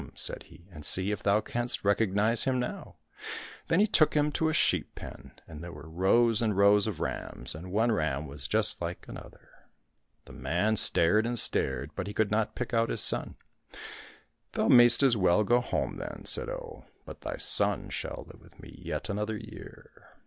said 0.15 0.41
he," 0.49 0.65
and 0.73 0.83
see 0.83 1.11
if 1.11 1.21
thou 1.21 1.39
canst 1.39 1.85
recognize 1.85 2.45
him 2.45 2.59
now." 2.59 2.95
Then 3.67 3.79
he 3.79 3.85
took 3.85 4.15
him 4.15 4.31
to 4.31 4.49
a 4.49 4.51
sheep 4.53 4.95
pen, 4.95 5.33
and 5.47 5.63
there 5.63 5.71
were 5.71 5.87
rows 5.87 6.41
and 6.41 6.57
rows 6.57 6.87
of 6.87 6.99
rams, 6.99 7.53
and 7.53 7.71
one 7.71 7.91
ram 7.91 8.25
was 8.25 8.47
just 8.47 8.81
like 8.81 9.05
another. 9.07 9.47
The 10.25 10.33
man 10.33 10.75
stared 10.75 11.27
and 11.27 11.37
stared, 11.37 11.91
but 11.95 12.07
he 12.07 12.15
could 12.15 12.31
not 12.31 12.55
pick 12.55 12.73
out 12.73 12.89
his 12.89 13.01
son." 13.01 13.35
Thou 14.53 14.69
mayst 14.69 15.03
as 15.03 15.15
well 15.15 15.43
go 15.43 15.61
home 15.61 15.97
then," 15.97 16.25
said 16.25 16.49
Oh," 16.49 16.85
but 17.05 17.21
thy 17.21 17.37
son 17.37 17.91
shall 17.91 18.25
live 18.27 18.41
with 18.41 18.59
me 18.59 18.73
yet 18.81 19.07
another 19.07 19.37
year." 19.37 20.17